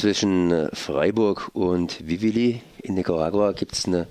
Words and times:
Zwischen 0.00 0.50
äh, 0.50 0.74
Freiburg 0.74 1.50
und 1.52 2.08
Vivili 2.08 2.62
in 2.82 2.94
Nicaragua 2.94 3.52
gibt 3.52 3.74
es 3.74 3.84
eine 3.84 4.06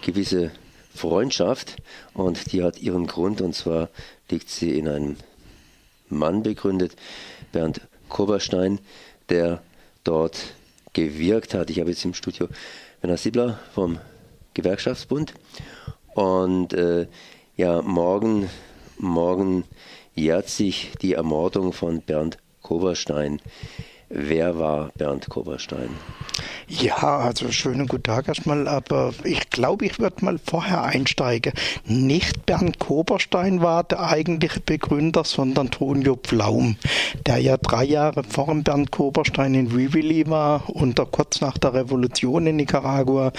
gewisse 0.00 0.52
Freundschaft 0.94 1.82
und 2.14 2.52
die 2.52 2.62
hat 2.62 2.78
ihren 2.78 3.08
Grund 3.08 3.40
und 3.40 3.52
zwar 3.52 3.88
liegt 4.30 4.48
sie 4.48 4.78
in 4.78 4.86
einem 4.86 5.16
Mann 6.08 6.44
begründet, 6.44 6.94
Bernd 7.50 7.80
Koberstein, 8.08 8.78
der 9.28 9.62
dort 10.04 10.38
gewirkt 10.92 11.54
hat. 11.54 11.70
Ich 11.70 11.80
habe 11.80 11.90
jetzt 11.90 12.04
im 12.04 12.14
Studio 12.14 12.46
Werner 13.00 13.16
Siebler 13.16 13.58
vom 13.74 13.98
Gewerkschaftsbund 14.54 15.34
und 16.14 16.72
äh, 16.72 17.08
ja, 17.56 17.82
morgen, 17.82 18.48
morgen 18.96 19.64
jährt 20.14 20.48
sich 20.48 20.92
die 21.02 21.14
Ermordung 21.14 21.72
von 21.72 22.00
Bernd 22.00 22.38
Koberstein. 22.62 23.40
Wer 24.08 24.56
war 24.58 24.90
Bernd 24.96 25.28
Koberstein? 25.28 25.90
Ja, 26.68 27.18
also 27.18 27.52
schönen 27.52 27.86
guten 27.86 28.02
Tag 28.02 28.26
erstmal, 28.26 28.66
aber 28.66 29.14
ich 29.22 29.50
glaube, 29.50 29.86
ich 29.86 30.00
würde 30.00 30.24
mal 30.24 30.40
vorher 30.44 30.82
einsteigen. 30.82 31.52
Nicht 31.84 32.44
Bernd 32.44 32.80
Koberstein 32.80 33.62
war 33.62 33.84
der 33.84 34.00
eigentliche 34.00 34.58
Begründer, 34.58 35.22
sondern 35.22 35.70
Tonio 35.70 36.16
Pflaum, 36.16 36.74
der 37.24 37.38
ja 37.38 37.56
drei 37.56 37.84
Jahre 37.84 38.24
vor 38.24 38.48
dem 38.48 38.64
Bernd 38.64 38.90
Koberstein 38.90 39.54
in 39.54 39.76
Vivili 39.76 40.28
war 40.28 40.68
und 40.68 41.00
kurz 41.12 41.40
nach 41.40 41.56
der 41.56 41.72
Revolution 41.72 42.48
in 42.48 42.56
Nicaragua, 42.56 43.30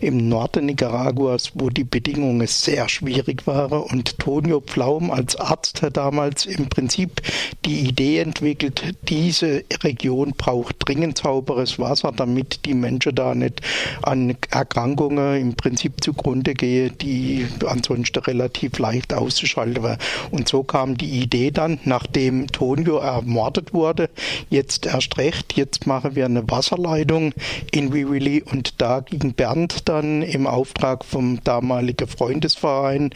im 0.00 0.28
Norden 0.28 0.66
Nicaraguas, 0.66 1.50
wo 1.54 1.70
die 1.70 1.82
Bedingungen 1.82 2.46
sehr 2.46 2.88
schwierig 2.88 3.48
waren 3.48 3.82
und 3.82 4.16
Tonio 4.20 4.60
Pflaum 4.60 5.10
als 5.10 5.34
Arzt 5.34 5.82
hat 5.82 5.96
damals 5.96 6.46
im 6.46 6.68
Prinzip 6.68 7.20
die 7.64 7.80
Idee 7.80 8.20
entwickelt, 8.20 8.94
diese 9.08 9.64
Region 9.82 10.34
braucht 10.36 10.76
dringend 10.78 11.18
sauberes 11.18 11.80
Wasser, 11.80 12.12
damit 12.12 12.64
die 12.64 12.75
Menschen 12.80 13.14
da 13.14 13.34
nicht 13.34 13.60
an 14.02 14.36
Erkrankungen 14.50 15.40
im 15.40 15.54
Prinzip 15.54 16.02
zugrunde 16.02 16.54
gehen, 16.54 16.96
die 17.00 17.46
ansonsten 17.66 18.20
relativ 18.20 18.78
leicht 18.78 19.12
auszuschalten 19.14 19.82
waren. 19.82 19.98
Und 20.30 20.48
so 20.48 20.62
kam 20.62 20.96
die 20.96 21.20
Idee 21.20 21.50
dann, 21.50 21.78
nachdem 21.84 22.46
Tonio 22.48 22.98
ermordet 22.98 23.72
wurde, 23.72 24.10
jetzt 24.50 24.86
erst 24.86 25.18
recht, 25.18 25.54
jetzt 25.54 25.86
machen 25.86 26.14
wir 26.14 26.24
eine 26.24 26.48
Wasserleitung 26.50 27.32
in 27.72 27.92
Vivili 27.92 28.42
und 28.42 28.80
da 28.80 29.00
ging 29.00 29.34
Bernd 29.34 29.88
dann 29.88 30.22
im 30.22 30.46
Auftrag 30.46 31.04
vom 31.04 31.42
damaligen 31.44 32.06
Freundesverein 32.06 33.10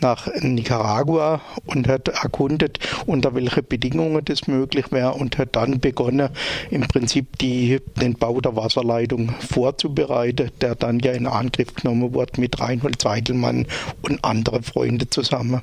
nach 0.00 0.28
Nicaragua 0.40 1.40
und 1.66 1.88
hat 1.88 2.08
erkundet, 2.08 2.78
unter 3.06 3.34
welche 3.34 3.62
Bedingungen 3.62 4.24
das 4.24 4.46
möglich 4.46 4.92
wäre 4.92 5.14
und 5.14 5.38
hat 5.38 5.56
dann 5.56 5.80
begonnen, 5.80 6.30
im 6.70 6.82
Prinzip 6.82 7.38
die, 7.38 7.80
den 8.00 8.14
Bau 8.14 8.40
der 8.40 8.56
Wasserleitung 8.56 8.95
Vorbereitung 8.96 9.34
vorzubereiten, 9.40 10.50
der 10.60 10.74
dann 10.74 11.00
ja 11.00 11.12
in 11.12 11.26
Angriff 11.26 11.74
genommen 11.74 12.14
wurde 12.14 12.40
mit 12.40 12.58
Reinhold 12.58 13.02
Seidelmann 13.02 13.66
und 14.02 14.24
anderen 14.24 14.62
Freunden 14.62 15.10
zusammen. 15.10 15.60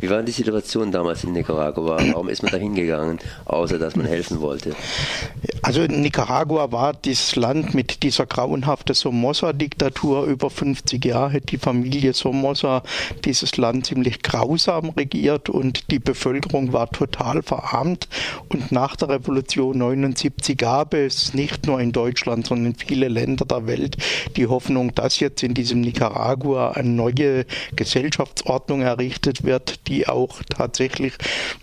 Wie 0.00 0.10
war 0.10 0.22
die 0.22 0.32
Situation 0.32 0.92
damals 0.92 1.24
in 1.24 1.32
Nicaragua? 1.32 1.98
Warum 2.12 2.28
ist 2.28 2.42
man 2.42 2.52
da 2.52 2.58
hingegangen, 2.58 3.18
außer 3.46 3.78
dass 3.78 3.96
man 3.96 4.06
helfen 4.06 4.40
wollte? 4.40 4.74
Also 5.62 5.82
Nicaragua 5.82 6.70
war 6.70 6.92
das 6.92 7.34
Land 7.34 7.74
mit 7.74 8.02
dieser 8.02 8.26
grauenhaften 8.26 8.94
Somoza-Diktatur 8.94 10.24
über 10.26 10.50
50 10.50 11.04
Jahre. 11.04 11.40
Die 11.40 11.56
Familie 11.56 12.12
Somoza 12.12 12.82
dieses 13.24 13.56
Land 13.56 13.86
ziemlich 13.86 14.22
grausam 14.22 14.90
regiert 14.90 15.48
und 15.48 15.90
die 15.90 15.98
Bevölkerung 15.98 16.72
war 16.72 16.90
total 16.90 17.42
verarmt. 17.42 18.08
Und 18.48 18.70
nach 18.70 18.96
der 18.96 19.08
Revolution 19.08 19.78
79 19.78 20.56
gab 20.56 20.94
es 20.94 21.34
nicht 21.34 21.66
nur 21.66 21.80
in 21.80 21.92
Deutschland, 21.92 22.46
sondern 22.46 22.72
in 22.72 22.78
viele 22.78 23.08
Länder 23.08 23.44
der 23.44 23.66
Welt 23.66 23.96
die 24.36 24.46
Hoffnung, 24.46 24.94
dass 24.94 25.20
jetzt 25.20 25.42
in 25.42 25.54
diesem 25.54 25.80
Nicaragua 25.80 26.72
eine 26.72 26.90
neue 26.90 27.46
Gesellschaftsordnung 27.74 28.82
errichtet 28.82 29.42
wird 29.44 29.55
wird, 29.56 29.88
die 29.88 30.06
auch 30.06 30.42
tatsächlich 30.48 31.14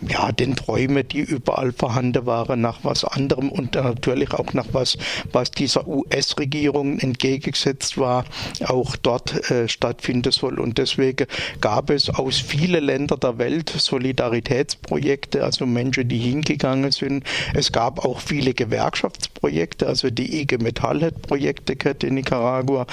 ja, 0.02 0.32
den 0.32 0.56
Träumen, 0.56 1.08
die 1.08 1.20
überall 1.20 1.72
vorhanden 1.72 2.26
waren, 2.26 2.62
nach 2.62 2.80
was 2.84 3.04
anderem 3.04 3.50
und 3.50 3.76
natürlich 3.76 4.34
auch 4.34 4.54
nach 4.54 4.66
was, 4.72 4.98
was 5.32 5.52
dieser 5.52 5.88
US-Regierung 5.88 7.00
entgegengesetzt 7.00 7.98
war, 7.98 8.26
auch 8.66 8.96
dort 8.96 9.52
äh, 9.52 9.68
stattfinden 9.68 10.32
soll. 10.32 10.60
Und 10.60 10.78
deswegen 10.78 11.28
gab 11.62 11.90
es 11.92 12.10
aus 12.10 12.40
vielen 12.40 12.84
Ländern 12.86 13.20
der 13.20 13.38
Welt 13.38 13.70
Solidaritätsprojekte, 13.70 15.44
also 15.44 15.66
Menschen, 15.66 16.08
die 16.08 16.18
hingegangen 16.18 16.92
sind. 16.92 17.24
Es 17.54 17.72
gab 17.72 18.04
auch 18.06 18.20
viele 18.20 18.54
Gewerkschaftsprojekte, 18.54 19.88
also 19.88 20.10
die 20.10 20.42
IG 20.42 20.58
Metall 20.58 21.02
hat 21.02 21.22
Projekte 21.22 21.76
gehabt 21.76 22.04
in 22.04 22.16
Nicaragua, 22.16 22.88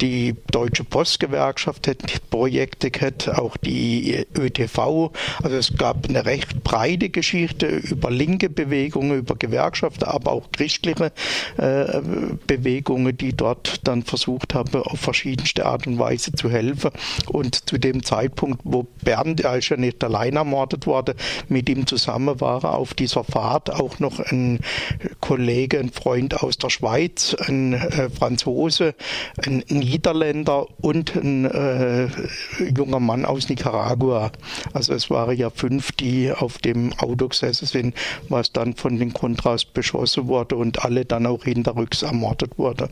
die 0.00 0.34
Deutsche 0.50 0.84
Postgewerkschaft 0.84 1.88
hat 1.88 1.98
Projekte 2.30 2.90
gehabt, 2.90 3.28
auch 3.28 3.56
die 3.56 4.24
ÖTV. 4.36 5.10
Also 5.42 5.56
es 5.56 5.76
gab 5.76 6.08
eine 6.08 6.24
recht 6.24 6.62
breite 6.62 7.08
Geschichte 7.08 7.66
über 7.66 8.10
linke 8.10 8.48
Bewegungen, 8.50 9.18
über 9.18 9.36
Gewerkschaften, 9.36 10.04
aber 10.04 10.32
auch 10.32 10.50
christliche 10.52 11.12
äh, 11.56 12.00
Bewegungen, 12.46 13.16
die 13.16 13.34
dort 13.34 13.86
dann 13.86 14.02
versucht 14.02 14.54
haben, 14.54 14.82
auf 14.82 15.00
verschiedenste 15.00 15.66
Art 15.66 15.86
und 15.86 15.98
Weise 15.98 16.32
zu 16.32 16.50
helfen. 16.50 16.90
Und 17.28 17.68
zu 17.68 17.78
dem 17.78 18.02
Zeitpunkt, 18.02 18.60
wo 18.64 18.86
Bernd, 19.02 19.40
er 19.40 19.56
ist 19.56 19.68
ja 19.68 19.76
nicht 19.76 20.02
allein 20.02 20.36
ermordet 20.36 20.86
wurde, 20.86 21.14
mit 21.48 21.68
ihm 21.68 21.86
zusammen 21.86 22.40
war 22.40 22.64
auf 22.64 22.94
dieser 22.94 23.24
Fahrt 23.24 23.70
auch 23.70 23.98
noch 23.98 24.20
ein 24.20 24.60
Kollege, 25.20 25.78
ein 25.78 25.90
Freund 25.90 26.42
aus 26.42 26.58
der 26.58 26.70
Schweiz, 26.70 27.34
ein 27.46 27.74
äh, 27.74 28.08
Franzose, 28.10 28.94
ein 29.44 29.64
Niederländer 29.68 30.66
und 30.80 31.14
ein 31.16 31.44
äh, 31.44 32.08
junger 32.76 33.00
Mann 33.00 33.24
aus 33.24 33.48
Nicaragua. 33.48 34.25
Also 34.72 34.94
es 34.94 35.10
waren 35.10 35.36
ja 35.36 35.50
fünf, 35.50 35.92
die 35.92 36.32
auf 36.32 36.58
dem 36.58 36.92
Auto 36.94 37.28
gesessen 37.28 37.66
sind, 37.66 37.94
was 38.28 38.52
dann 38.52 38.74
von 38.74 38.98
den 38.98 39.12
Kontras 39.12 39.64
beschossen 39.64 40.28
wurde 40.28 40.56
und 40.56 40.84
alle 40.84 41.04
dann 41.04 41.26
auch 41.26 41.44
hinterrücks 41.44 42.02
ermordet 42.02 42.58
wurde. 42.58 42.88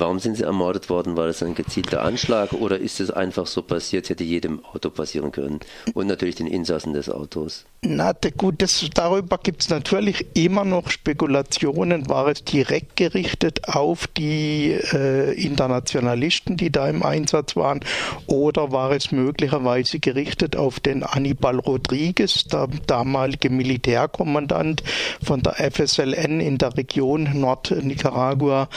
Warum 0.00 0.18
sind 0.18 0.38
sie 0.38 0.44
ermordet 0.44 0.88
worden? 0.88 1.18
War 1.18 1.26
das 1.26 1.42
ein 1.42 1.54
gezielter 1.54 2.00
Anschlag 2.02 2.54
oder 2.54 2.78
ist 2.78 3.00
es 3.00 3.10
einfach 3.10 3.46
so 3.46 3.60
passiert, 3.60 4.08
hätte 4.08 4.24
jedem 4.24 4.64
Auto 4.64 4.88
passieren 4.88 5.30
können 5.30 5.60
und 5.92 6.06
natürlich 6.06 6.36
den 6.36 6.46
Insassen 6.46 6.94
des 6.94 7.10
Autos? 7.10 7.66
Na 7.82 8.12
gut, 8.36 8.62
das, 8.62 8.88
darüber 8.94 9.38
gibt 9.38 9.62
es 9.62 9.70
natürlich 9.70 10.26
immer 10.34 10.66
noch 10.66 10.90
Spekulationen. 10.90 12.08
War 12.10 12.28
es 12.28 12.44
direkt 12.44 12.96
gerichtet 12.96 13.68
auf 13.68 14.06
die 14.06 14.72
äh, 14.72 15.32
Internationalisten, 15.32 16.58
die 16.58 16.70
da 16.70 16.88
im 16.88 17.02
Einsatz 17.02 17.56
waren, 17.56 17.80
oder 18.26 18.70
war 18.70 18.92
es 18.92 19.12
möglicherweise 19.12 19.98
gerichtet 19.98 20.56
auf 20.56 20.80
den 20.80 21.02
Anibal 21.02 21.58
Rodriguez, 21.58 22.44
der 22.44 22.68
damalige 22.86 23.48
Militärkommandant 23.48 24.82
von 25.22 25.42
der 25.42 25.54
FSLN 25.70 26.40
in 26.40 26.58
der 26.58 26.76
Region 26.76 27.30
Nord-Nicaragua? 27.32 28.68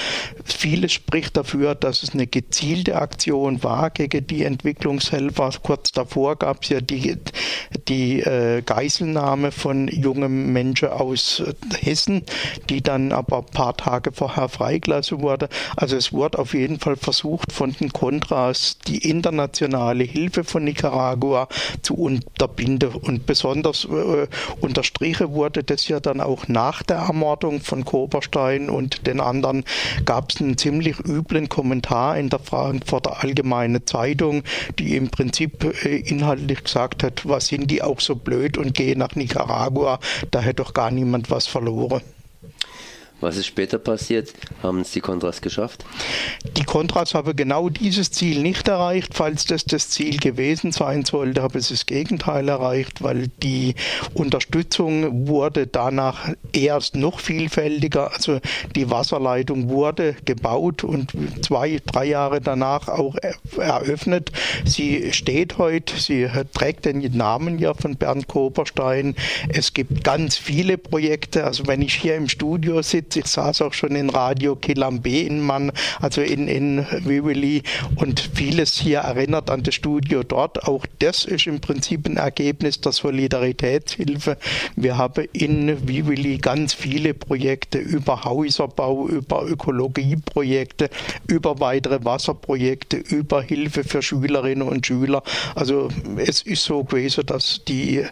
Vieles 0.46 1.00
spricht 1.14 1.38
dafür, 1.38 1.76
dass 1.76 2.02
es 2.02 2.16
eine 2.16 2.26
gezielte 2.26 2.96
Aktion 2.96 3.62
war 3.62 3.92
gegen 3.92 4.26
die 4.26 4.44
Entwicklungshelfer. 4.46 5.52
Kurz 5.62 5.92
davor 5.92 6.38
gab 6.38 6.64
es 6.64 6.70
ja 6.70 6.82
die, 6.82 7.18
die 7.88 8.22
äh, 8.22 8.64
Geiselnahme 8.64 9.52
von 9.52 9.88
jungen 9.90 10.52
Menschen 10.52 10.90
aus 10.90 11.44
Hessen, 11.80 12.24
die 12.68 12.82
dann 12.82 13.12
aber 13.12 13.38
ein 13.38 13.46
paar 13.46 13.78
Tage 13.78 14.12
vorher 14.12 14.50
freigelassen 14.50 15.22
wurde. 15.22 15.50
Also 15.76 15.98
es 15.98 16.14
wurde 16.14 16.40
auf 16.40 16.56
jeden 16.56 16.80
Fall 16.80 16.96
versucht, 16.96 17.52
von 17.52 17.74
den 17.74 17.94
Kontras 17.94 18.80
die 18.88 19.08
internationale 19.08 20.06
Hilfe 20.06 20.44
von 20.44 20.64
Nicaragua 20.64 21.48
zu 21.84 21.94
unterbinden. 21.94 22.90
Und 22.90 23.28
besonders 23.28 23.86
äh, 23.86 24.26
unterstrichen 24.62 25.34
wurde 25.34 25.64
das 25.64 25.88
ja 25.88 26.00
dann 26.00 26.22
auch 26.22 26.48
nach 26.48 26.82
der 26.82 26.98
Ermordung 26.98 27.62
von 27.62 27.86
Koberstein 27.86 28.72
und 28.72 29.06
den 29.06 29.20
anderen 29.20 29.64
gab 30.06 30.32
es 30.32 30.42
einen 30.42 30.58
ziemlich 30.58 31.03
üblen 31.06 31.50
Kommentar 31.50 32.18
in 32.18 32.30
der 32.30 32.40
Frankfurter 32.40 33.22
Allgemeine 33.24 33.86
Zeitung, 33.86 34.44
die 34.80 34.96
im 34.96 35.10
Prinzip 35.10 35.64
äh, 35.86 35.98
inhaltlich 35.98 36.64
gesagt 36.64 37.04
hat, 37.04 37.28
was 37.28 37.48
sind 37.48 37.70
die 37.70 37.82
auch 37.82 38.00
so 38.00 38.16
blöd 38.16 38.58
und 38.58 38.74
gehen 38.74 39.00
nach 39.00 39.16
Nicaragua, 39.16 40.00
da 40.32 40.40
hätte 40.40 40.64
doch 40.64 40.74
gar 40.74 40.92
niemand 40.92 41.30
was 41.30 41.48
verloren. 41.48 42.02
Was 43.24 43.38
ist 43.38 43.46
später 43.46 43.80
passiert? 43.80 44.34
Haben 44.62 44.82
es 44.82 44.92
die 44.92 45.00
Kontras 45.00 45.40
geschafft? 45.40 45.86
Die 46.58 46.66
Kontras 46.66 47.14
haben 47.14 47.34
genau 47.38 47.70
dieses 47.70 48.12
Ziel 48.12 48.42
nicht 48.42 48.68
erreicht. 48.68 49.14
Falls 49.14 49.46
das 49.46 49.64
das 49.64 49.90
Ziel 49.90 50.18
gewesen 50.18 50.74
sein 50.74 51.06
sollte, 51.06 51.42
haben 51.42 51.62
sie 51.62 51.74
das 51.74 51.86
Gegenteil 51.86 52.50
erreicht, 52.50 53.02
weil 53.02 53.30
die 53.42 53.76
Unterstützung 54.14 55.26
wurde 55.28 55.68
danach 55.68 56.32
erst 56.52 56.98
noch 56.98 57.22
vielfältiger. 57.22 58.12
Also 58.12 58.42
die 58.76 58.92
Wasserleitung 58.92 59.70
wurde 59.70 60.18
gebaut 60.26 60.84
und 60.84 61.14
zwei, 61.42 61.80
drei 61.86 62.06
Jahre 62.06 62.42
danach 62.42 62.90
auch 62.90 63.16
eröffnet. 63.58 64.34
Sie 64.66 65.14
steht 65.14 65.58
heute, 65.58 65.98
sie 65.98 66.28
trägt 66.54 66.84
den 66.84 67.00
Namen 67.16 67.58
ja 67.58 67.74
von 67.74 67.96
Bernd 67.96 68.28
Koperstein. 68.28 69.16
Es 69.48 69.74
gibt 69.74 70.04
ganz 70.04 70.36
viele 70.36 70.78
Projekte. 70.78 71.46
Also 71.46 71.68
wenn 71.68 71.82
ich 71.82 71.96
hier 71.96 72.18
im 72.18 72.28
Studio 72.28 72.82
sitze. 72.82 73.13
Ich 73.16 73.28
saß 73.28 73.62
auch 73.62 73.74
schon 73.74 73.96
in 73.96 74.10
Radio 74.10 74.56
Kelambe 74.56 75.10
in 75.10 75.42
Mann, 75.42 75.72
also 76.02 76.22
in, 76.22 76.48
in 76.48 76.86
Wiveli 77.04 77.64
und 77.96 78.20
vieles 78.34 78.78
hier 78.78 79.00
erinnert 79.00 79.50
an 79.50 79.64
das 79.64 79.76
Studio 79.76 80.24
dort. 80.24 80.68
Auch 80.68 80.86
das 81.00 81.26
ist 81.26 81.48
im 81.48 81.60
Prinzip 81.62 82.08
ein 82.08 82.18
Ergebnis 82.18 82.82
der 82.82 82.92
Solidaritätshilfe. 82.92 84.38
Wir 84.76 84.98
haben 84.98 85.26
in 85.34 85.88
Wiveli 85.88 86.38
ganz 86.38 86.74
viele 86.74 87.14
Projekte 87.14 87.78
über 87.78 88.24
Häuserbau, 88.24 89.08
über 89.08 89.46
Ökologieprojekte, 89.46 90.90
über 91.28 91.60
weitere 91.60 92.04
Wasserprojekte, 92.04 92.98
über 92.98 93.42
Hilfe 93.42 93.84
für 93.84 94.02
Schülerinnen 94.02 94.68
und 94.68 94.86
Schüler. 94.86 95.24
Also 95.56 95.90
es 96.18 96.42
ist 96.42 96.64
so 96.64 96.84
gewesen, 96.84 97.26
dass 97.26 97.62
die 97.68 98.06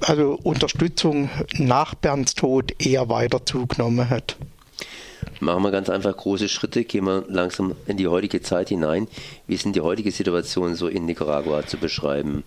also 0.00 0.38
Unterstützung 0.42 1.30
nach 1.56 1.94
Bernds 1.94 2.34
Tod 2.34 2.74
eher 2.78 3.08
weiter 3.08 3.44
zugenommen 3.44 4.08
hat. 4.10 4.36
Machen 5.40 5.62
wir 5.62 5.70
ganz 5.70 5.88
einfach 5.88 6.16
große 6.16 6.48
Schritte, 6.48 6.84
gehen 6.84 7.04
wir 7.04 7.24
langsam 7.28 7.74
in 7.86 7.96
die 7.96 8.08
heutige 8.08 8.40
Zeit 8.40 8.68
hinein. 8.68 9.08
Wie 9.46 9.54
ist 9.54 9.64
denn 9.64 9.72
die 9.72 9.80
heutige 9.80 10.10
Situation 10.10 10.74
so 10.74 10.88
in 10.88 11.06
Nicaragua 11.06 11.66
zu 11.66 11.76
beschreiben? 11.76 12.44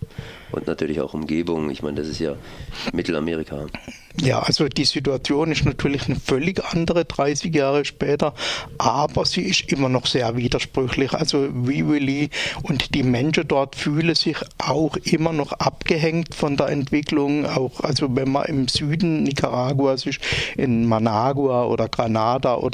Und 0.52 0.66
natürlich 0.66 1.00
auch 1.00 1.14
Umgebung. 1.14 1.70
Ich 1.70 1.82
meine, 1.82 1.96
das 1.96 2.08
ist 2.08 2.18
ja 2.18 2.34
Mittelamerika. 2.92 3.66
Ja, 4.20 4.40
also 4.40 4.68
die 4.68 4.84
Situation 4.84 5.52
ist 5.52 5.64
natürlich 5.64 6.06
eine 6.06 6.16
völlig 6.16 6.62
andere 6.62 7.06
30 7.06 7.54
Jahre 7.54 7.86
später, 7.86 8.34
aber 8.76 9.24
sie 9.24 9.40
ist 9.40 9.72
immer 9.72 9.88
noch 9.88 10.06
sehr 10.06 10.36
widersprüchlich. 10.36 11.14
Also 11.14 11.48
Viwili 11.50 12.28
und 12.62 12.94
die 12.94 13.02
Menschen 13.02 13.48
dort 13.48 13.74
fühlen 13.74 14.14
sich 14.14 14.36
auch 14.58 14.96
immer 14.98 15.32
noch 15.32 15.52
abgehängt 15.52 16.34
von 16.34 16.58
der 16.58 16.68
Entwicklung. 16.68 17.46
Auch 17.46 17.80
also 17.80 18.14
wenn 18.14 18.30
man 18.30 18.44
im 18.44 18.68
Süden 18.68 19.22
Nicaraguas 19.22 20.04
ist, 20.04 20.20
in 20.58 20.86
Managua 20.86 21.64
oder 21.64 21.88
Granada 21.88 22.56
oder 22.56 22.71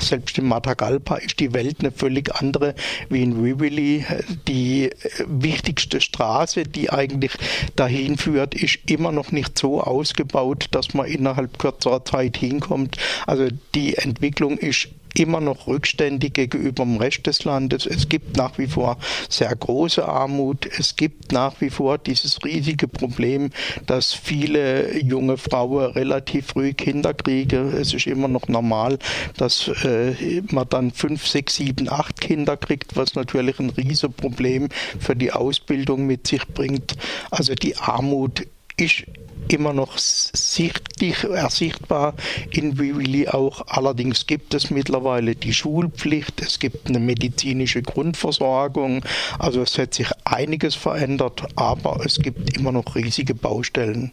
selbst 0.00 0.38
in 0.38 0.46
Matagalpa 0.46 1.16
ist 1.16 1.40
die 1.40 1.52
Welt 1.52 1.80
eine 1.80 1.90
völlig 1.90 2.34
andere 2.34 2.74
wie 3.08 3.22
in 3.22 3.42
Viwili. 3.42 4.04
Die 4.48 4.90
wichtigste 5.26 6.00
Straße, 6.00 6.64
die 6.64 6.90
eigentlich 6.90 7.32
dahin 7.76 8.16
führt, 8.16 8.54
ist 8.54 8.78
immer 8.86 9.12
noch 9.12 9.32
nicht 9.32 9.58
so 9.58 9.80
ausgebaut, 9.80 10.66
dass 10.70 10.94
man 10.94 11.06
innerhalb 11.06 11.58
kürzerer 11.58 12.04
Zeit 12.04 12.36
hinkommt. 12.36 12.96
Also 13.26 13.48
die 13.74 13.96
Entwicklung 13.96 14.58
ist 14.58 14.88
immer 15.18 15.40
noch 15.40 15.66
rückständig 15.66 16.34
gegenüber 16.34 16.84
dem 16.84 16.96
Rest 16.98 17.26
des 17.26 17.44
Landes. 17.44 17.86
Es 17.86 18.08
gibt 18.08 18.36
nach 18.36 18.58
wie 18.58 18.66
vor 18.66 18.98
sehr 19.28 19.54
große 19.54 20.06
Armut. 20.06 20.66
Es 20.78 20.96
gibt 20.96 21.32
nach 21.32 21.60
wie 21.60 21.70
vor 21.70 21.98
dieses 21.98 22.44
riesige 22.44 22.88
Problem, 22.88 23.50
dass 23.86 24.12
viele 24.12 24.98
junge 24.98 25.36
Frauen 25.36 25.92
relativ 25.92 26.48
früh 26.48 26.72
Kinder 26.74 27.14
kriegen. 27.14 27.72
Es 27.74 27.94
ist 27.94 28.06
immer 28.06 28.28
noch 28.28 28.48
normal, 28.48 28.98
dass 29.36 29.68
äh, 29.84 30.42
man 30.50 30.68
dann 30.68 30.90
fünf, 30.92 31.26
sechs, 31.26 31.56
sieben, 31.56 31.88
acht 31.88 32.20
Kinder 32.20 32.56
kriegt, 32.56 32.96
was 32.96 33.14
natürlich 33.14 33.58
ein 33.58 33.70
riesiges 33.70 34.06
Problem 34.16 34.68
für 34.98 35.16
die 35.16 35.32
Ausbildung 35.32 36.06
mit 36.06 36.26
sich 36.26 36.46
bringt. 36.48 36.96
Also 37.30 37.54
die 37.54 37.76
Armut 37.76 38.46
ist 38.76 39.04
immer 39.52 39.72
noch 39.72 39.98
sichtlich 39.98 41.24
ersichtbar 41.24 42.14
in 42.50 42.78
Vivilli 42.78 43.28
auch. 43.28 43.66
Allerdings 43.66 44.26
gibt 44.26 44.54
es 44.54 44.70
mittlerweile 44.70 45.34
die 45.34 45.52
Schulpflicht, 45.52 46.40
es 46.42 46.58
gibt 46.58 46.88
eine 46.88 47.00
medizinische 47.00 47.82
Grundversorgung, 47.82 49.04
also 49.38 49.62
es 49.62 49.76
hat 49.78 49.94
sich 49.94 50.08
einiges 50.24 50.74
verändert, 50.74 51.42
aber 51.56 52.00
es 52.04 52.18
gibt 52.18 52.56
immer 52.56 52.72
noch 52.72 52.94
riesige 52.94 53.34
Baustellen. 53.34 54.12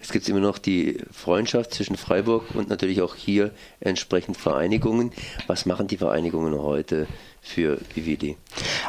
Es 0.00 0.12
gibt 0.12 0.28
immer 0.28 0.40
noch 0.40 0.58
die 0.58 0.98
Freundschaft 1.10 1.72
zwischen 1.72 1.96
Freiburg 1.96 2.54
und 2.54 2.68
natürlich 2.68 3.00
auch 3.00 3.14
hier 3.14 3.50
entsprechend 3.80 4.36
Vereinigungen. 4.36 5.12
Was 5.46 5.64
machen 5.64 5.86
die 5.86 5.96
Vereinigungen 5.96 6.60
heute 6.60 7.06
für 7.44 7.78
IWD? 7.94 8.36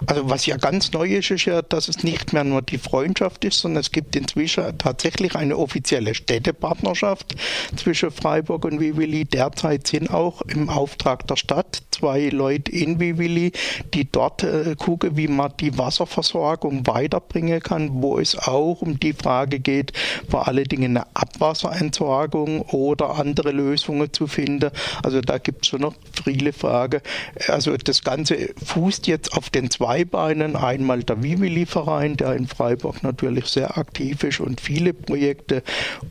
Also 0.08 0.30
was 0.30 0.46
ja 0.46 0.58
ganz 0.58 0.92
neu 0.94 1.08
ist, 1.08 1.30
ist 1.30 1.46
ja, 1.46 1.62
dass 1.62 1.88
es 1.88 2.04
nicht 2.04 2.34
mehr 2.34 2.44
nur 2.44 2.62
die 2.62 2.78
Freundschaft 2.78 3.44
ist, 3.44 3.60
sondern 3.60 3.82
es 3.82 3.92
gibt 3.92 4.16
inzwischen 4.16 4.78
tatsächlich 4.78 5.36
eine 5.36 5.58
offizielle 5.58 6.16
Städtepartnerschaft 6.16 7.36
zwischen 7.76 8.12
Freiburg 8.12 8.66
und 8.66 8.80
Vivilli. 8.80 9.26
Derzeit 9.26 9.88
sind 9.88 10.14
auch 10.14 10.42
im 10.44 10.70
Auftrag 10.70 11.28
der 11.28 11.36
Stadt 11.36 11.84
zwei 11.92 12.30
Leute 12.30 12.72
in 12.72 13.00
Vivilli, 13.00 13.52
die 13.94 14.10
dort 14.10 14.44
äh, 14.44 14.76
gucken, 14.78 15.18
wie 15.18 15.28
man 15.28 15.54
die 15.60 15.78
Wasserversorgung 15.78 16.88
weiterbringen 16.88 17.62
kann, 17.62 18.02
wo 18.02 18.20
es 18.20 18.38
auch 18.38 18.82
um 18.82 19.00
die 19.00 19.14
Frage 19.14 19.60
geht, 19.60 19.94
vor 20.30 20.48
allen 20.48 20.66
Dingen 20.66 20.98
eine 20.98 21.08
Abwasserentsorgung 21.16 22.62
oder 22.62 23.16
andere 23.16 23.52
Lösungen 23.52 24.12
zu 24.14 24.28
finden. 24.28 24.72
Also 25.04 25.22
da 25.22 25.38
gibt 25.38 25.66
es 25.66 25.70
schon 25.70 25.82
noch 25.82 25.96
viele 26.24 26.54
Fragen. 26.54 27.02
Also 27.48 27.76
das 27.78 28.04
Ganze 28.04 28.45
fußt 28.64 29.08
jetzt 29.08 29.36
auf 29.38 29.50
den 29.50 29.70
zwei 29.70 30.06
Beinen. 30.06 30.56
Einmal 30.56 31.04
der 31.04 31.22
Vivili-Verein, 31.24 32.18
der 32.18 32.34
in 32.36 32.48
Freiburg 32.48 33.04
natürlich 33.04 33.46
sehr 33.48 33.78
aktiv 33.78 34.24
ist 34.24 34.40
und 34.40 34.62
viele 34.62 34.94
Projekte 34.94 35.64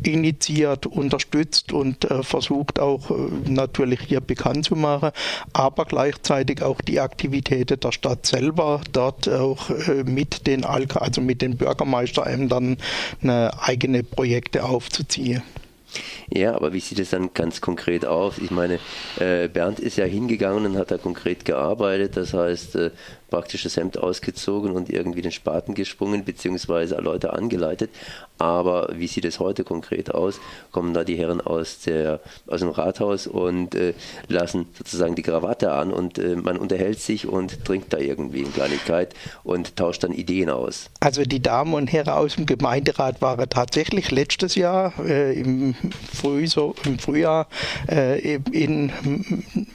initiiert, 0.02 0.86
unterstützt 0.86 1.72
und 1.72 2.10
äh, 2.10 2.22
versucht 2.22 2.80
auch 2.80 3.10
äh, 3.10 3.14
natürlich 3.48 4.00
hier 4.00 4.20
bekannt 4.20 4.64
zu 4.64 4.76
machen. 4.76 5.10
Aber 5.52 5.84
gleichzeitig 5.84 6.62
auch 6.62 6.80
die 6.80 7.00
Aktivitäten 7.00 7.80
der 7.80 7.92
Stadt 7.92 8.26
selber, 8.26 8.80
dort 8.92 9.28
auch 9.28 9.70
äh, 9.70 10.04
mit 10.04 10.46
den 10.46 10.64
Alka, 10.64 11.00
also 11.00 11.20
mit 11.20 11.42
den 11.42 11.56
Bürgermeisterämtern 11.56 12.76
eine 13.22 13.50
eigene 13.62 14.02
Projekte 14.02 14.64
aufzuziehen. 14.64 15.42
Ja, 16.30 16.54
aber 16.54 16.72
wie 16.72 16.80
sieht 16.80 16.98
es 16.98 17.10
dann 17.10 17.32
ganz 17.34 17.60
konkret 17.60 18.04
aus? 18.06 18.38
Ich 18.38 18.50
meine, 18.50 18.78
äh, 19.18 19.48
Bernd 19.48 19.80
ist 19.80 19.96
ja 19.96 20.04
hingegangen 20.04 20.66
und 20.66 20.78
hat 20.78 20.90
da 20.90 20.98
konkret 20.98 21.44
gearbeitet, 21.44 22.16
das 22.16 22.34
heißt 22.34 22.76
äh, 22.76 22.90
praktisch 23.30 23.64
das 23.64 23.76
Hemd 23.76 23.98
ausgezogen 23.98 24.72
und 24.72 24.90
irgendwie 24.90 25.22
den 25.22 25.32
Spaten 25.32 25.74
gesprungen, 25.74 26.24
beziehungsweise 26.24 26.96
Leute 26.96 27.32
angeleitet. 27.32 27.90
Aber 28.38 28.88
wie 28.92 29.06
sieht 29.06 29.24
es 29.24 29.38
heute 29.38 29.64
konkret 29.64 30.12
aus? 30.12 30.40
Kommen 30.72 30.92
da 30.92 31.04
die 31.04 31.16
Herren 31.16 31.40
aus, 31.40 31.80
der, 31.80 32.20
aus 32.46 32.60
dem 32.60 32.70
Rathaus 32.70 33.26
und 33.26 33.74
äh, 33.74 33.94
lassen 34.28 34.66
sozusagen 34.76 35.14
die 35.14 35.22
Krawatte 35.22 35.72
an 35.72 35.92
und 35.92 36.18
äh, 36.18 36.34
man 36.34 36.56
unterhält 36.56 36.98
sich 36.98 37.28
und 37.28 37.64
trinkt 37.64 37.92
da 37.92 37.98
irgendwie 37.98 38.40
eine 38.40 38.48
Kleinigkeit 38.48 39.14
und 39.44 39.76
tauscht 39.76 40.02
dann 40.02 40.12
Ideen 40.12 40.50
aus. 40.50 40.90
Also 41.00 41.22
die 41.22 41.40
Damen 41.40 41.74
und 41.74 41.92
Herren 41.92 42.08
aus 42.08 42.34
dem 42.34 42.46
Gemeinderat 42.46 43.22
waren 43.22 43.48
tatsächlich 43.48 44.10
letztes 44.10 44.56
Jahr 44.56 44.92
äh, 44.98 45.38
im, 45.38 45.74
Früh, 46.12 46.46
so, 46.48 46.74
im 46.84 46.98
Frühjahr 46.98 47.46
äh, 47.88 48.40
in 48.50 48.92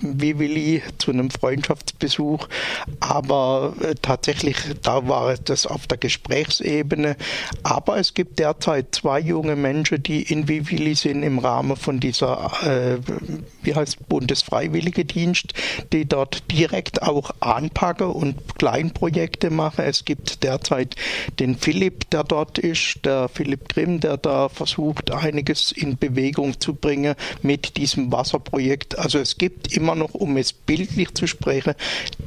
Vivili 0.01 0.83
zu 0.97 1.11
einem 1.11 1.29
Freundschaftsbesuch, 1.29 2.47
aber 2.99 3.73
äh, 3.81 3.95
tatsächlich 4.01 4.57
da 4.81 5.07
war 5.07 5.35
das 5.37 5.65
auf 5.65 5.87
der 5.87 5.97
Gesprächsebene. 5.97 7.15
Aber 7.63 7.97
es 7.97 8.13
gibt 8.13 8.39
derzeit 8.49 8.95
zwei 8.95 9.19
junge 9.19 9.55
Menschen, 9.55 10.01
die 10.01 10.23
in 10.23 10.47
Vivili 10.47 10.95
sind 10.95 11.21
im 11.21 11.37
Rahmen 11.37 11.77
von 11.77 11.99
dieser, 11.99 12.51
äh, 12.63 12.97
wie 13.61 13.75
heißt 13.75 14.09
Bundesfreiwillige 14.09 15.05
Dienst, 15.05 15.53
die 15.93 16.05
dort 16.05 16.51
direkt 16.51 17.03
auch 17.03 17.29
anpacken 17.41 18.07
und 18.07 18.35
Kleinprojekte 18.57 19.51
machen. 19.51 19.85
Es 19.85 20.03
gibt 20.03 20.43
derzeit 20.43 20.95
den 21.39 21.57
Philipp, 21.57 22.09
der 22.09 22.23
dort 22.23 22.57
ist, 22.57 23.05
der 23.05 23.29
Philipp 23.29 23.69
Grimm, 23.69 23.99
der 23.99 24.17
da 24.17 24.49
versucht, 24.49 25.11
einiges 25.11 25.71
in 25.71 25.97
Bewegung 25.97 26.59
zu 26.59 26.73
bringen 26.73 27.13
mit 27.43 27.77
diesem 27.77 28.11
Wasserprojekt. 28.11 28.97
Also 28.97 29.19
es 29.19 29.37
gibt 29.37 29.75
immer 29.77 29.93
noch, 29.93 30.15
um 30.15 30.37
es 30.37 30.53
bildlich 30.53 31.13
zu 31.13 31.27
sprechen, 31.27 31.75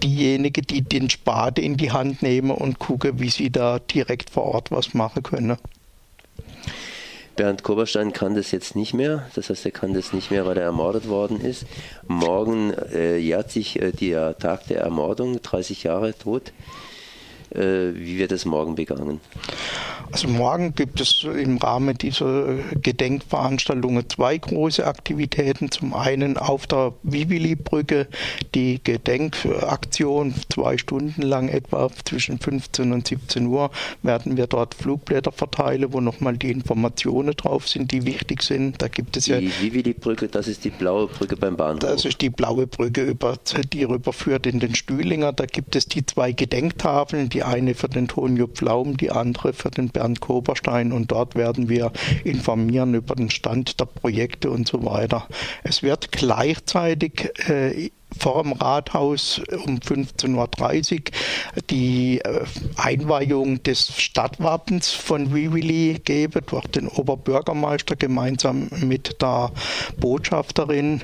diejenigen, 0.04 0.64
die 0.68 0.82
den 0.82 1.10
Spade 1.10 1.60
in 1.62 1.76
die 1.76 1.90
Hand 1.90 2.22
nehmen 2.22 2.52
und 2.52 2.78
gucken, 2.78 3.18
wie 3.18 3.30
sie 3.30 3.50
da 3.50 3.80
direkt 3.80 4.30
vor 4.30 4.44
Ort 4.44 4.70
was 4.70 4.94
machen 4.94 5.24
können. 5.24 5.58
Bernd 7.36 7.62
Koberstein 7.62 8.12
kann 8.12 8.34
das 8.34 8.50
jetzt 8.50 8.76
nicht 8.76 8.92
mehr, 8.92 9.26
das 9.34 9.48
heißt, 9.48 9.64
er 9.64 9.70
kann 9.70 9.94
das 9.94 10.12
nicht 10.12 10.30
mehr, 10.30 10.44
weil 10.44 10.58
er 10.58 10.64
ermordet 10.64 11.08
worden 11.08 11.40
ist. 11.40 11.64
Morgen 12.06 12.74
äh, 12.92 13.16
jährt 13.16 13.50
sich 13.50 13.80
äh, 13.80 13.92
der 13.92 14.36
Tag 14.36 14.66
der 14.66 14.80
Ermordung, 14.80 15.40
30 15.40 15.82
Jahre 15.82 16.16
tot. 16.16 16.52
Äh, 17.54 17.94
wie 17.94 18.18
wird 18.18 18.32
es 18.32 18.44
morgen 18.44 18.74
begangen? 18.74 19.20
Also 20.12 20.28
morgen 20.28 20.74
gibt 20.74 21.00
es 21.00 21.24
im 21.24 21.58
Rahmen 21.58 21.98
dieser 21.98 22.54
Gedenkveranstaltungen 22.80 24.08
zwei 24.08 24.38
große 24.38 24.86
Aktivitäten. 24.86 25.70
Zum 25.70 25.94
einen 25.94 26.38
auf 26.38 26.66
der 26.66 26.94
Vivili-Brücke 27.02 28.06
die 28.54 28.80
Gedenkaktion, 28.82 30.34
zwei 30.50 30.78
Stunden 30.78 31.22
lang 31.22 31.48
etwa 31.48 31.90
zwischen 32.04 32.38
15 32.38 32.92
und 32.92 33.06
17 33.06 33.46
Uhr 33.46 33.70
werden 34.02 34.36
wir 34.36 34.46
dort 34.46 34.74
Flugblätter 34.74 35.32
verteilen, 35.32 35.92
wo 35.92 36.00
nochmal 36.00 36.36
die 36.36 36.50
Informationen 36.50 37.34
drauf 37.36 37.68
sind, 37.68 37.92
die 37.92 38.06
wichtig 38.06 38.42
sind. 38.42 38.80
Da 38.80 38.88
gibt 38.88 39.16
es 39.16 39.24
die 39.24 39.32
ja. 39.32 39.40
Die 39.40 39.52
Vivili-Brücke, 39.60 40.28
das 40.28 40.48
ist 40.48 40.64
die 40.64 40.70
blaue 40.70 41.06
Brücke 41.06 41.36
beim 41.36 41.56
Bahnhof. 41.56 41.80
Das 41.80 42.04
ist 42.04 42.20
die 42.20 42.30
blaue 42.30 42.66
Brücke, 42.66 43.02
über, 43.02 43.36
die 43.72 43.84
rüberführt 43.84 44.46
in 44.46 44.60
den 44.60 44.74
Stühlinger. 44.74 45.32
Da 45.32 45.46
gibt 45.46 45.76
es 45.76 45.86
die 45.86 46.04
zwei 46.06 46.32
Gedenktafeln, 46.32 47.28
die 47.28 47.42
die 47.42 47.48
eine 47.48 47.74
für 47.74 47.88
den 47.88 48.08
Tonio 48.08 48.46
Pflaum, 48.46 48.96
die 48.96 49.10
andere 49.10 49.52
für 49.52 49.70
den 49.70 49.88
Bernd 49.88 50.01
Koberstein 50.20 50.92
und 50.92 51.10
dort 51.10 51.34
werden 51.34 51.68
wir 51.68 51.92
informieren 52.24 52.94
über 52.94 53.14
den 53.14 53.30
Stand 53.30 53.80
der 53.80 53.86
Projekte 53.86 54.50
und 54.50 54.68
so 54.68 54.84
weiter. 54.84 55.26
Es 55.62 55.82
wird 55.82 56.12
gleichzeitig 56.12 57.30
äh, 57.48 57.90
vor 58.18 58.42
dem 58.42 58.52
Rathaus 58.52 59.40
um 59.66 59.78
15.30 59.78 60.92
Uhr 60.94 61.62
die 61.70 62.20
äh, 62.20 62.44
Einweihung 62.76 63.62
des 63.62 63.98
Stadtwappens 64.00 64.90
von 64.90 65.34
Wiwili 65.34 66.00
geben 66.04 66.42
durch 66.46 66.66
den 66.68 66.88
Oberbürgermeister 66.88 67.96
gemeinsam 67.96 68.68
mit 68.80 69.20
der 69.22 69.50
Botschafterin 69.98 71.02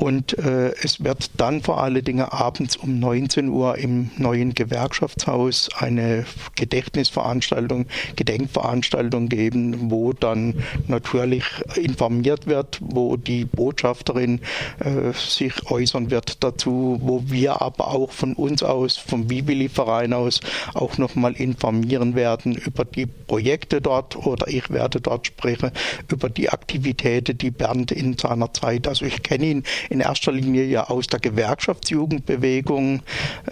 und 0.00 0.38
äh, 0.38 0.72
es 0.82 1.04
wird 1.04 1.30
dann 1.36 1.60
vor 1.60 1.82
allen 1.82 2.02
Dingen 2.02 2.24
abends 2.24 2.74
um 2.78 2.98
19 2.98 3.50
Uhr 3.50 3.76
im 3.76 4.10
neuen 4.16 4.54
Gewerkschaftshaus 4.54 5.68
eine 5.76 6.24
Gedächtnisveranstaltung, 6.56 7.84
Gedenkveranstaltung 8.16 9.28
geben, 9.28 9.90
wo 9.90 10.14
dann 10.14 10.54
natürlich 10.88 11.44
informiert 11.76 12.46
wird, 12.46 12.78
wo 12.80 13.18
die 13.18 13.44
Botschafterin 13.44 14.40
äh, 14.78 15.12
sich 15.12 15.70
äußern 15.70 16.10
wird 16.10 16.42
dazu, 16.42 16.98
wo 17.02 17.24
wir 17.26 17.60
aber 17.60 17.88
auch 17.88 18.10
von 18.10 18.32
uns 18.32 18.62
aus, 18.62 18.96
vom 18.96 19.26
Bibeli-Verein 19.26 20.14
aus, 20.14 20.40
auch 20.72 20.96
nochmal 20.96 21.34
informieren 21.34 22.14
werden 22.14 22.54
über 22.54 22.86
die 22.86 23.04
Projekte 23.04 23.82
dort 23.82 24.16
oder 24.16 24.48
ich 24.48 24.70
werde 24.70 24.98
dort 25.02 25.26
sprechen 25.26 25.72
über 26.08 26.30
die 26.30 26.48
Aktivitäten, 26.48 27.36
die 27.36 27.50
Bernd 27.50 27.92
in 27.92 28.16
seiner 28.16 28.50
Zeit, 28.54 28.88
also 28.88 29.04
ich 29.04 29.22
kenne 29.22 29.44
ihn 29.44 29.64
in 29.90 30.00
erster 30.00 30.32
Linie 30.32 30.64
ja 30.64 30.88
aus 30.88 31.08
der 31.08 31.20
Gewerkschaftsjugendbewegung 31.20 33.02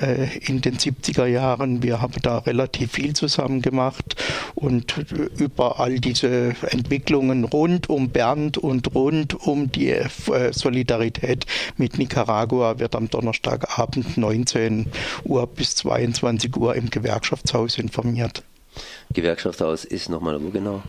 äh, 0.00 0.38
in 0.38 0.60
den 0.60 0.78
70er 0.78 1.26
Jahren. 1.26 1.82
Wir 1.82 2.00
haben 2.00 2.14
da 2.22 2.38
relativ 2.38 2.92
viel 2.92 3.14
zusammen 3.14 3.60
gemacht 3.60 4.16
und 4.54 4.96
über 5.36 5.80
all 5.80 5.98
diese 5.98 6.54
Entwicklungen 6.70 7.44
rund 7.44 7.90
um 7.90 8.10
Bernd 8.10 8.56
und 8.56 8.94
rund 8.94 9.34
um 9.34 9.70
die 9.70 9.90
äh, 9.90 10.08
Solidarität 10.52 11.44
mit 11.76 11.98
Nicaragua 11.98 12.78
wird 12.78 12.94
am 12.94 13.10
Donnerstagabend 13.10 14.16
19 14.16 14.86
Uhr 15.24 15.46
bis 15.46 15.74
22 15.76 16.56
Uhr 16.56 16.74
im 16.76 16.88
Gewerkschaftshaus 16.88 17.78
informiert. 17.78 18.44
Gewerkschaftshaus 19.12 19.84
ist 19.84 20.08
nochmal 20.08 20.40
wo 20.42 20.50
genau? 20.50 20.82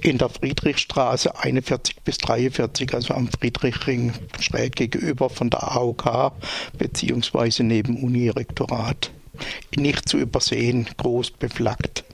In 0.00 0.18
der 0.18 0.28
Friedrichstraße 0.28 1.38
41 1.38 1.96
bis 2.02 2.18
43, 2.18 2.94
also 2.94 3.14
am 3.14 3.28
Friedrichring 3.28 4.12
schräg 4.40 4.76
gegenüber 4.76 5.30
von 5.30 5.50
der 5.50 5.62
AOK 5.76 6.32
beziehungsweise 6.78 7.64
neben 7.64 8.02
Unirektorat. 8.02 9.10
Nicht 9.74 10.08
zu 10.08 10.18
übersehen, 10.18 10.86
groß 10.96 11.32
beflaggt. 11.32 12.04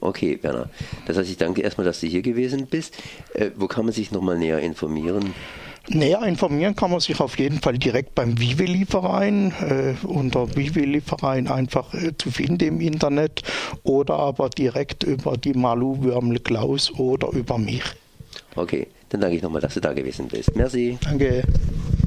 Okay, 0.00 0.38
Werner. 0.42 0.70
Das 1.06 1.18
heißt, 1.18 1.28
ich 1.28 1.36
danke 1.36 1.60
erstmal, 1.60 1.84
dass 1.84 2.00
du 2.00 2.06
hier 2.06 2.22
gewesen 2.22 2.66
bist. 2.66 2.94
Äh, 3.34 3.50
wo 3.56 3.66
kann 3.66 3.84
man 3.84 3.92
sich 3.92 4.12
nochmal 4.12 4.38
näher 4.38 4.60
informieren? 4.60 5.34
Näher 5.92 6.22
informieren 6.22 6.76
kann 6.76 6.92
man 6.92 7.00
sich 7.00 7.18
auf 7.20 7.38
jeden 7.38 7.60
Fall 7.60 7.76
direkt 7.76 8.14
beim 8.14 8.38
Vivi-Verein, 8.38 9.52
äh, 9.60 10.06
unter 10.06 10.54
Vivi-Verein 10.54 11.48
einfach 11.48 11.92
äh, 11.94 12.16
zu 12.16 12.30
finden 12.30 12.64
im 12.64 12.80
Internet 12.80 13.42
oder 13.82 14.14
aber 14.14 14.50
direkt 14.50 15.02
über 15.02 15.36
die 15.36 15.54
Malu 15.54 16.02
Würmel 16.02 16.38
Klaus 16.38 16.92
oder 16.92 17.30
über 17.30 17.58
mich. 17.58 17.82
Okay, 18.54 18.86
dann 19.08 19.20
danke 19.20 19.36
ich 19.36 19.42
nochmal, 19.42 19.60
dass 19.60 19.74
du 19.74 19.80
da 19.80 19.92
gewesen 19.92 20.28
bist. 20.28 20.54
Merci. 20.54 20.96
Danke. 21.02 21.42